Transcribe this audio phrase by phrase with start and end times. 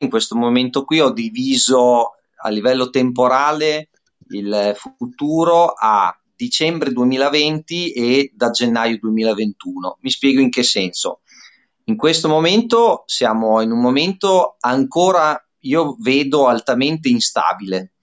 [0.00, 2.12] In questo momento qui ho diviso
[2.42, 3.88] a livello temporale
[4.28, 9.98] il futuro a dicembre 2020 e da gennaio 2021.
[10.00, 11.22] Mi spiego in che senso.
[11.86, 17.94] In questo momento siamo in un momento ancora, io vedo altamente instabile,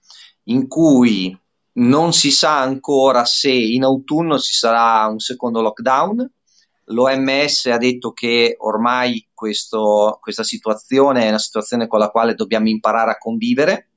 [0.44, 1.34] in cui
[1.78, 6.30] non si sa ancora se in autunno ci sarà un secondo lockdown.
[6.86, 12.68] L'OMS ha detto che ormai questo, questa situazione è una situazione con la quale dobbiamo
[12.68, 13.88] imparare a convivere.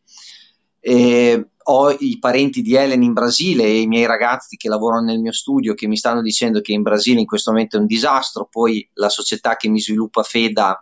[0.79, 5.19] E ho i parenti di Helen in Brasile e i miei ragazzi che lavorano nel
[5.19, 8.47] mio studio che mi stanno dicendo che in Brasile in questo momento è un disastro.
[8.49, 10.81] Poi la società che mi sviluppa Feda,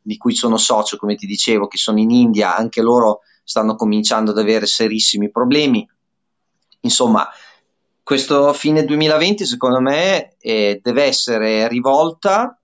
[0.00, 4.30] di cui sono socio, come ti dicevo, che sono in India, anche loro stanno cominciando
[4.30, 5.88] ad avere serissimi problemi
[6.80, 7.28] Insomma,
[8.08, 12.58] questo fine 2020 secondo me eh, deve essere rivolta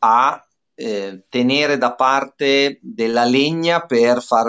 [0.00, 4.48] a eh, tenere da parte della legna per far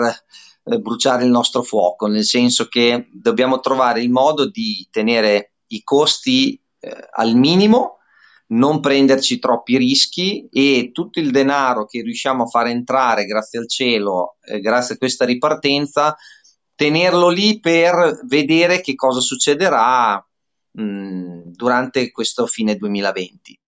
[0.64, 5.82] eh, bruciare il nostro fuoco, nel senso che dobbiamo trovare il modo di tenere i
[5.82, 8.00] costi eh, al minimo,
[8.48, 13.68] non prenderci troppi rischi e tutto il denaro che riusciamo a far entrare grazie al
[13.70, 16.14] cielo, eh, grazie a questa ripartenza,
[16.80, 20.18] tenerlo lì per vedere che cosa succederà
[20.70, 23.58] mh, mm, durante questo fine 2020.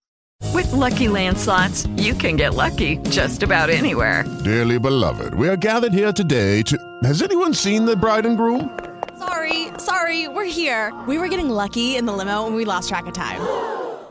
[0.51, 4.25] With lucky landslots, you can get lucky just about anywhere.
[4.43, 6.75] Dearly beloved, we are gathered here today to.
[7.03, 8.75] Has anyone seen the bride and groom?
[9.19, 10.91] Sorry, sorry, we're here.
[11.07, 13.41] We were getting lucky in the limo and we lost track of time.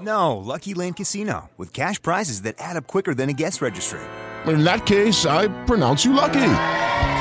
[0.01, 4.01] No, Lucky Land Casino, with cash prizes that add up quicker than a guest registry.
[4.47, 6.81] In that case, I pronounce you lucky.